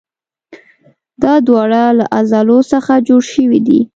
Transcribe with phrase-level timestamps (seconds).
[1.23, 3.79] دا دواړه له عضلو څخه جوړ شوي دي.